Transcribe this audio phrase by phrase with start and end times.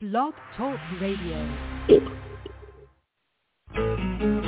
[0.00, 1.46] Blog Talk Radio.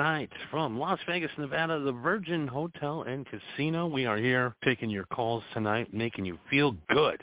[0.00, 3.86] tonight from Las Vegas, Nevada, the Virgin Hotel and Casino.
[3.86, 7.22] We are here taking your calls tonight, making you feel good.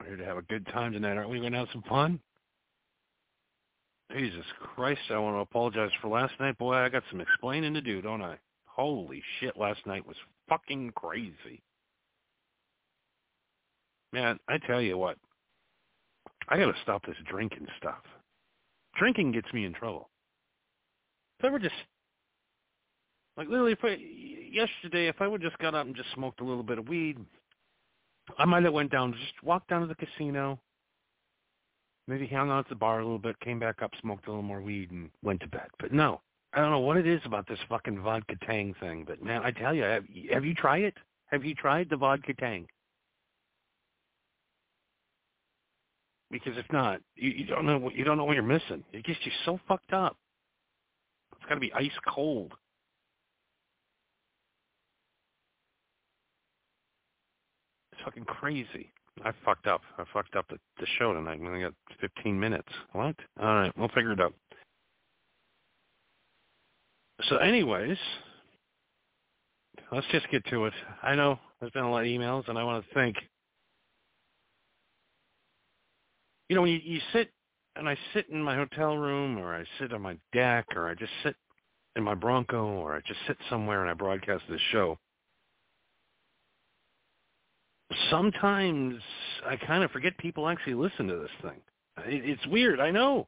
[0.00, 1.38] We're here to have a good time tonight, aren't we?
[1.38, 2.18] Going to have some fun?
[4.10, 4.44] Jesus
[4.74, 6.58] Christ, I want to apologize for last night.
[6.58, 8.36] Boy, I got some explaining to do, don't I?
[8.64, 10.16] Holy shit, last night was
[10.48, 11.62] fucking crazy.
[14.12, 15.16] Man, I tell you what,
[16.48, 18.02] I got to stop this drinking stuff
[18.98, 20.08] drinking gets me in trouble.
[21.38, 21.74] If I were just
[23.36, 23.98] like literally, if I
[24.50, 27.18] yesterday, if I would just got up and just smoked a little bit of weed,
[28.38, 30.58] I might have went down, just walked down to the casino,
[32.08, 34.42] maybe hung out at the bar a little bit, came back up, smoked a little
[34.42, 35.68] more weed, and went to bed.
[35.78, 36.20] But no,
[36.54, 39.04] I don't know what it is about this fucking vodka tang thing.
[39.06, 40.94] But man, I tell you, have, have you tried it?
[41.26, 42.66] Have you tried the vodka tang?
[46.30, 48.82] Because if not, you, you don't know what you don't know what you're missing.
[48.92, 50.16] It gets you so fucked up.
[51.56, 52.52] To be ice cold.
[57.92, 58.92] It's fucking crazy.
[59.24, 59.80] I fucked up.
[59.96, 61.40] I fucked up the, the show tonight.
[61.40, 62.68] We only got 15 minutes.
[62.92, 63.16] What?
[63.40, 64.34] All right, we'll figure it out.
[67.30, 67.96] So, anyways,
[69.90, 70.74] let's just get to it.
[71.02, 73.16] I know there's been a lot of emails, and I want to thank
[76.50, 77.30] you know, when you, you sit
[77.76, 80.94] and I sit in my hotel room or I sit on my deck or I
[80.94, 81.36] just sit
[81.96, 84.98] in my Bronco or I just sit somewhere and I broadcast this show,
[88.10, 89.00] sometimes
[89.46, 91.60] I kind of forget people actually listen to this thing.
[92.06, 93.26] It's weird, I know.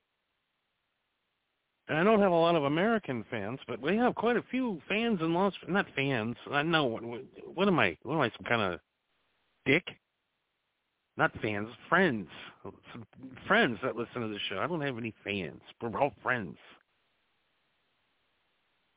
[1.88, 4.80] And I don't have a lot of American fans, but we have quite a few
[4.88, 5.54] fans in Las.
[5.66, 6.36] Not fans.
[6.50, 6.84] I know.
[6.84, 7.02] What,
[7.54, 7.96] what am I?
[8.02, 8.30] What am I?
[8.36, 8.80] Some kind of
[9.64, 9.84] dick.
[11.16, 12.28] Not fans, friends.
[12.92, 13.06] Some
[13.46, 14.58] friends that listen to the show.
[14.58, 15.62] I don't have any fans.
[15.80, 16.58] We're all friends.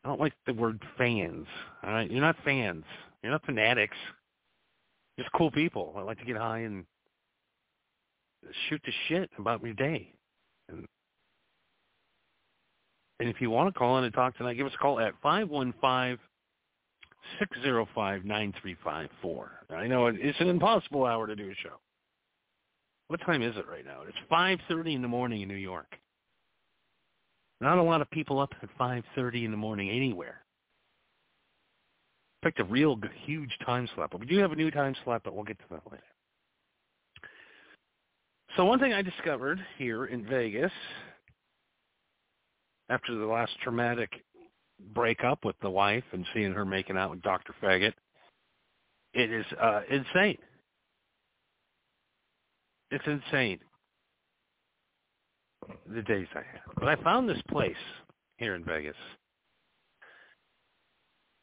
[0.04, 1.46] I don't like the word fans.
[1.84, 2.84] All right, you're not fans.
[3.22, 3.98] You're not fanatics.
[5.20, 5.94] Just cool people.
[5.96, 6.86] I like to get high and
[8.70, 10.12] shoot the shit about your day.
[10.70, 10.86] And,
[13.20, 15.14] and if you want to call in and talk tonight, give us a call at
[15.22, 16.18] five one five
[17.38, 19.52] six zero five nine three five four.
[19.70, 21.78] I know it's an impossible hour to do a show.
[23.12, 24.04] What time is it right now?
[24.08, 25.98] It's 5.30 in the morning in New York.
[27.62, 30.42] Not a lot of people up at 5.30 in the morning anywhere.
[32.44, 35.36] Picked a real huge time slot, but we do have a new time slot, but
[35.36, 36.04] we'll get to that later.
[38.58, 40.72] So one thing I discovered here in Vegas
[42.90, 44.10] after the last traumatic
[44.94, 47.54] breakup with the wife and seeing her making out with Dr.
[47.62, 47.94] Faggot,
[49.14, 50.40] it is uh, insane.
[52.90, 53.60] It's insane.
[55.94, 56.62] The days I had.
[56.78, 57.76] But I found this place
[58.38, 58.96] here in Vegas.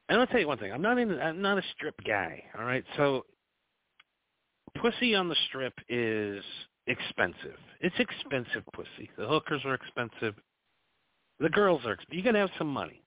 [0.08, 0.72] And I'll tell you one thing.
[0.72, 1.18] I'm not in.
[1.18, 2.42] I'm not a strip guy.
[2.58, 2.84] All right.
[2.96, 3.26] So,
[4.80, 6.42] pussy on the strip is
[6.86, 7.58] expensive.
[7.80, 9.10] It's expensive pussy.
[9.18, 10.34] The hookers are expensive.
[11.40, 11.96] The girls are.
[12.10, 13.02] You gotta have some money.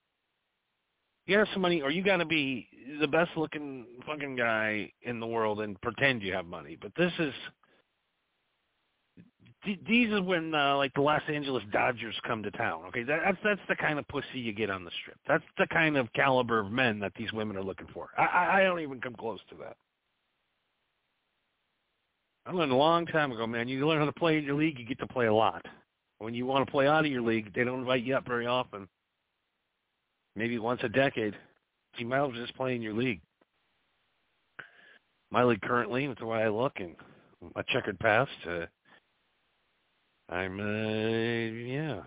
[1.26, 2.68] You gotta have some money, or you gotta be
[3.00, 6.78] the best looking fucking guy in the world and pretend you have money.
[6.80, 7.34] But this is
[9.88, 12.84] these are when uh, like the Los Angeles Dodgers come to town.
[12.88, 15.18] Okay, that, that's that's the kind of pussy you get on the strip.
[15.28, 18.10] That's the kind of caliber of men that these women are looking for.
[18.18, 19.78] I, I, don't even come close to that.
[22.46, 23.68] I learned a long time ago, man.
[23.68, 25.64] You learn how to play in your league, you get to play a lot.
[26.18, 28.48] When you want to play out of your league, they don't invite you up very
[28.48, 28.88] often.
[30.36, 31.36] Maybe once a decade.
[31.98, 33.22] You might as well just play in your league.
[35.30, 36.96] My league currently, with the way I look and
[37.56, 38.66] my checkered past, uh,
[40.32, 42.02] I'm uh yeah.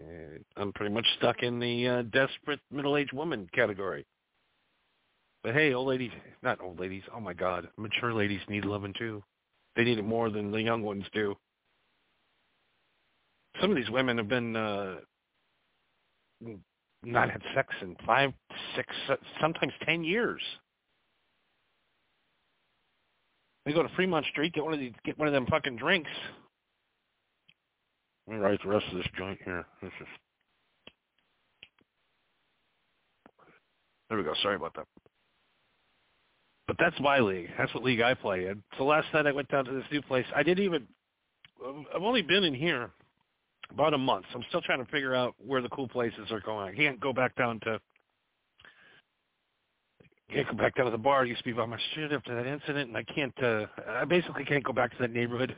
[0.00, 4.04] Uh, I'm pretty much stuck in the uh, desperate middle-aged woman category.
[5.44, 6.10] But hey, old ladies,
[6.42, 7.02] not old ladies.
[7.14, 9.22] Oh my God, mature ladies need loving too.
[9.76, 11.36] They need it more than the young ones do.
[13.60, 14.96] Some of these women have been uh
[17.04, 18.32] not had sex in five,
[18.74, 18.88] six,
[19.40, 20.40] sometimes ten years.
[23.66, 26.10] They go to Fremont Street, get one of these, get one of them fucking drinks.
[28.26, 29.64] Let me write the rest of this joint here.
[29.82, 30.06] This is.
[34.08, 34.34] There we go.
[34.42, 34.86] Sorry about that.
[36.66, 37.50] But that's my league.
[37.58, 38.62] That's what league I play in.
[38.78, 40.24] So last night I went down to this new place.
[40.34, 40.86] I didn't even.
[41.94, 42.90] I've only been in here
[43.70, 44.24] about a month.
[44.32, 46.72] So I'm still trying to figure out where the cool places are going.
[46.72, 47.78] I can't go back down to.
[50.32, 51.22] Can't go back down to the bar.
[51.22, 53.34] I used to be by my street after that incident, and I can't.
[53.42, 55.54] uh I basically can't go back to that neighborhood.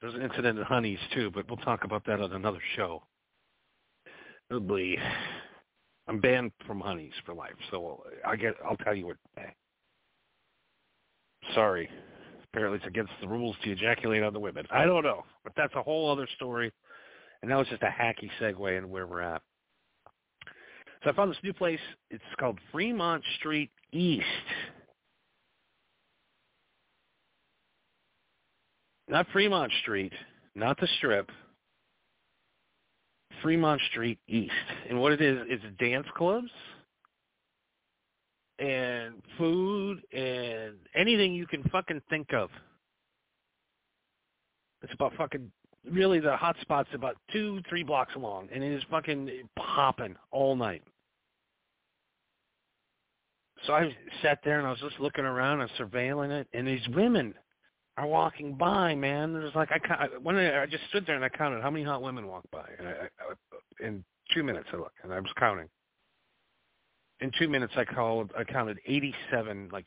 [0.00, 3.02] There's an incident at Honey's too, but we'll talk about that on another show.
[4.50, 4.98] Be.
[6.08, 8.54] I'm banned from Honey's for life, so I get.
[8.64, 9.16] I'll tell you what.
[11.54, 11.88] Sorry.
[12.52, 14.66] Apparently, it's against the rules to ejaculate on the women.
[14.70, 16.72] I don't know, but that's a whole other story.
[17.42, 19.42] And that was just a hacky segue in where we're at.
[21.04, 21.80] So I found this new place.
[22.10, 24.24] It's called Fremont Street East.
[29.08, 30.12] Not Fremont Street,
[30.54, 31.30] not the Strip.
[33.42, 34.52] Fremont Street East.
[34.88, 36.50] And what it is, is dance clubs
[38.58, 42.50] and food and anything you can fucking think of.
[44.82, 45.50] It's about fucking
[45.90, 50.56] really the hot spot's about two, three blocks long and it is fucking popping all
[50.56, 50.82] night.
[53.66, 56.86] So I sat there and I was just looking around and surveilling it and these
[56.94, 57.34] women
[57.96, 59.32] are walking by, man.
[59.32, 62.02] There's like I when I, I just stood there and I counted how many hot
[62.02, 65.68] women walked by, and I, I, in two minutes I looked and I was counting.
[67.20, 69.86] In two minutes I called I counted 87 like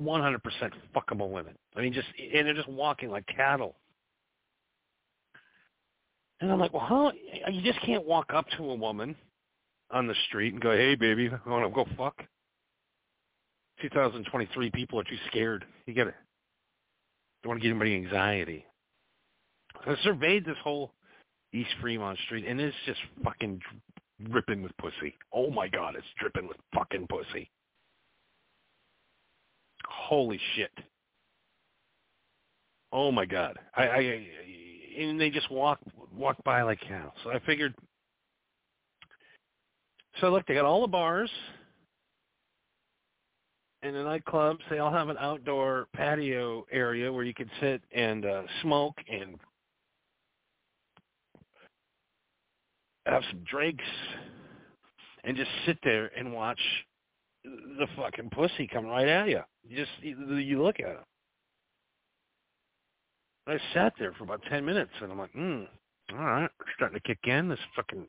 [0.00, 0.38] 100%
[0.96, 1.54] fuckable women.
[1.76, 3.76] I mean, just and they're just walking like cattle.
[6.40, 7.12] And I'm like, well, how
[7.50, 9.14] you just can't walk up to a woman
[9.92, 12.24] on the street and go, hey, baby, want to go fuck.
[13.80, 15.64] 2023 people are too scared.
[15.86, 16.14] You get it
[17.42, 18.64] don't want to give anybody anxiety.
[19.86, 20.92] I surveyed this whole
[21.52, 23.60] East Fremont Street, and it's just fucking
[24.30, 25.14] dripping with pussy.
[25.32, 27.50] Oh my god, it's dripping with fucking pussy.
[29.88, 30.70] Holy shit.
[32.92, 33.58] Oh my god.
[33.76, 34.26] I, I, I
[34.98, 35.80] and they just walk
[36.14, 37.12] walk by like cattle.
[37.24, 37.74] So I figured.
[40.20, 41.30] So look, they got all the bars.
[43.82, 48.24] In the nightclubs, they all have an outdoor patio area where you can sit and
[48.24, 49.36] uh, smoke and
[53.06, 53.84] have some drinks
[55.24, 56.60] and just sit there and watch
[57.44, 59.40] the fucking pussy come right at you.
[59.64, 61.04] You just you, look at it.
[63.48, 65.62] I sat there for about ten minutes, and I'm like, hmm,
[66.12, 67.48] all right, starting to kick in.
[67.48, 68.06] This fucking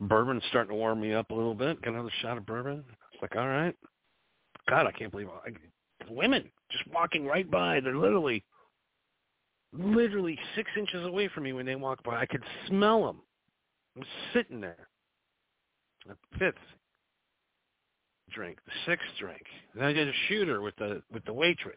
[0.00, 1.80] bourbon's starting to warm me up a little bit.
[1.82, 2.84] Got another shot of bourbon.
[3.22, 3.74] Like, all right.
[4.68, 5.50] God, I can't believe I,
[6.10, 7.80] women just walking right by.
[7.80, 8.44] They're literally,
[9.72, 12.20] literally six inches away from me when they walk by.
[12.20, 13.22] I could smell them.
[13.96, 14.88] I'm sitting there.
[16.06, 16.54] The fifth
[18.32, 19.42] drink, the sixth drink.
[19.74, 21.76] Then I did a shooter with the with the waitress.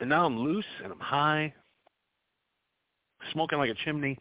[0.00, 1.52] And now I'm loose and I'm high,
[3.32, 4.18] smoking like a chimney.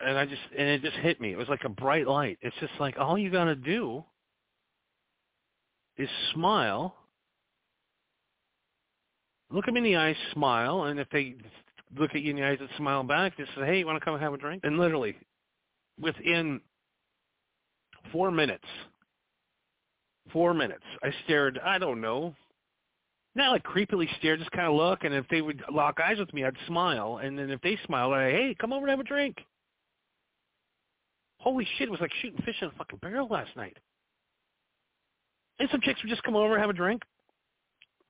[0.00, 1.32] And I just and it just hit me.
[1.32, 2.38] It was like a bright light.
[2.42, 4.04] It's just like all you gotta do
[5.96, 6.94] is smile.
[9.50, 11.36] Look them in the eyes, smile, and if they
[11.96, 14.04] look at you in the eyes and smile back, just say, "Hey, you want to
[14.04, 15.16] come have a drink?" And literally,
[16.00, 16.60] within
[18.12, 18.64] four minutes,
[20.32, 20.84] four minutes.
[21.02, 22.34] I stared, I don't know,
[23.34, 26.32] not like creepily stare, just kind of look, and if they would lock eyes with
[26.32, 29.00] me, I'd smile, and then if they smiled, I'd, say, hey, come over and have
[29.00, 29.36] a drink.
[31.46, 33.76] Holy shit, it was like shooting fish in a fucking barrel last night.
[35.60, 37.02] And some chicks would just come over have a drink.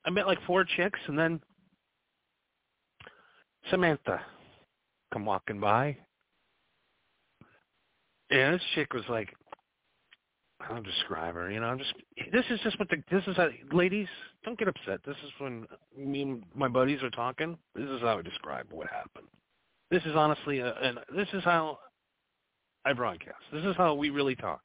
[0.07, 1.43] I met like four chicks, and then
[3.71, 4.23] Samantha
[5.13, 5.99] come walking by.
[8.31, 9.29] And this chick was like,
[10.71, 11.51] I'll describe her.
[11.51, 11.93] You know, I'm just.
[12.33, 13.03] This is just what the.
[13.11, 13.51] This is how.
[13.71, 14.09] Ladies,
[14.47, 15.01] don't get upset.
[15.05, 17.59] This is when me and my buddies are talking.
[17.75, 19.29] This is how I describe what happened.
[19.91, 21.79] This is honestly, a, and this is how
[22.87, 23.43] I broadcast.
[23.53, 24.61] This is how we really talk.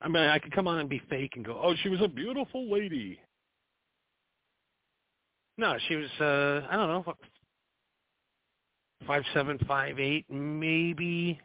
[0.00, 2.08] I mean, I could come on and be fake and go, "Oh, she was a
[2.08, 3.20] beautiful lady."
[5.58, 6.10] No, she was.
[6.20, 7.14] uh I don't know,
[9.06, 11.38] five seven, five eight, maybe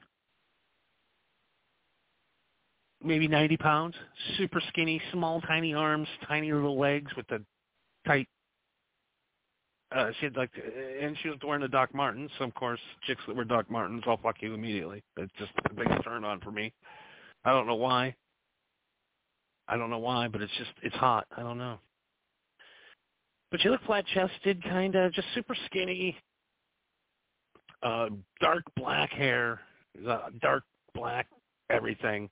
[3.04, 3.96] maybe 90 pounds,
[4.38, 7.44] super skinny, small, tiny arms, tiny little legs with the
[8.08, 8.28] tight.
[9.94, 10.50] Uh, she had like,
[11.02, 12.32] and she was wearing the Doc Martens.
[12.40, 15.04] So of course, chicks that wear Doc Martens, I'll fuck you immediately.
[15.18, 16.74] It's just a big turn on for me.
[17.46, 18.16] I don't know why.
[19.68, 21.28] I don't know why, but it's just it's hot.
[21.36, 21.78] I don't know.
[23.52, 26.18] But she looked flat chested, kind of, just super skinny.
[27.84, 28.10] Uh,
[28.42, 29.60] dark black hair,
[30.08, 30.64] uh, dark
[30.96, 31.28] black
[31.70, 32.30] everything.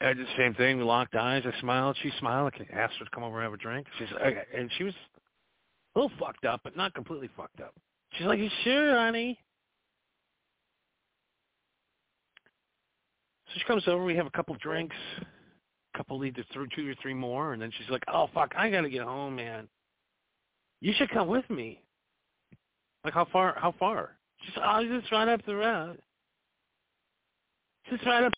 [0.00, 0.78] I did the same thing.
[0.78, 1.42] We locked eyes.
[1.44, 1.96] I smiled.
[2.02, 2.52] She smiled.
[2.58, 3.86] I asked her to come over and have a drink.
[3.98, 4.42] She's okay.
[4.56, 4.94] and she was
[5.94, 7.74] a little fucked up, but not completely fucked up.
[8.12, 9.38] She's like, "You sure, honey?"
[13.48, 14.02] So she comes over.
[14.04, 17.70] We have a couple drinks, a couple either through two or three more, and then
[17.76, 19.68] she's like, "Oh fuck, I gotta get home, man.
[20.80, 21.82] You should come with me."
[23.04, 23.54] Like how far?
[23.58, 24.16] How far?
[24.42, 25.98] She's oh, just right up the road.
[27.90, 28.32] Just right up